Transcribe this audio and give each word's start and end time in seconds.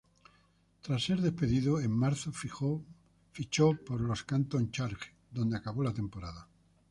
Tras 0.81 1.03
ser 1.03 1.21
despedido, 1.21 1.79
en 1.79 1.91
marzo 1.91 2.31
fichó 2.31 2.85
por 3.85 4.01
los 4.01 4.23
Canton 4.23 4.71
Charge, 4.71 5.13
donde 5.29 5.55
acabó 5.57 5.83
la 5.83 5.93
temporada. 5.93 6.47